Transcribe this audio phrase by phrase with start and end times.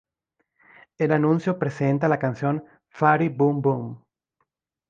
[0.97, 4.03] El anuncio presenta la canción "Fatty Boom Boom".